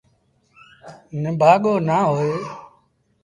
[1.21, 2.33] نڀآڳو نا هوئي۔